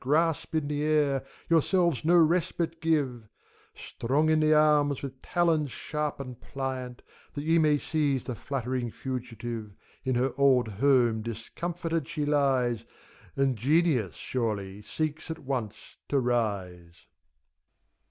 Grasp 0.03 0.55
in 0.55 0.67
the 0.67 0.81
air, 0.81 1.23
yourselves 1.47 2.03
no 2.03 2.15
respite 2.15 2.81
give! 2.81 3.27
Strong 3.75 4.31
in 4.31 4.39
the 4.39 4.51
arms, 4.51 5.03
with 5.03 5.21
talons 5.21 5.69
sharp 5.71 6.19
and 6.19 6.41
pliant, 6.41 7.03
That 7.35 7.43
ye 7.43 7.59
may 7.59 7.77
seize 7.77 8.23
the 8.23 8.33
fluttering 8.33 8.89
fugitive 8.89 9.73
I 10.03 10.09
In 10.09 10.15
her 10.15 10.33
old 10.39 10.67
home 10.69 11.21
discomforted 11.21 12.07
she 12.07 12.25
lies, 12.25 12.83
And 13.35 13.55
Genius, 13.55 14.15
surely, 14.15 14.81
seeks 14.81 15.29
at 15.29 15.37
once 15.37 15.97
to 16.09 16.19
rise. 16.19 17.05